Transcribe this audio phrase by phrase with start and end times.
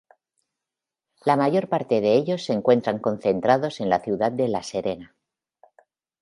[1.25, 5.15] La mayor parte de ellos se encuentran concentrados en la ciudad de La Serena.